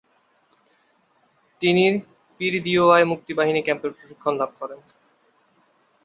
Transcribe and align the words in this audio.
তিনি 1.61 1.83
পীরদিওয়ায় 2.39 3.05
মুক্তি 3.11 3.31
বাহিনী 3.33 3.59
ক্যাম্পে 3.65 3.87
প্রশিক্ষণ 3.91 4.33
লাভ 4.37 4.51
করেন। 4.59 4.79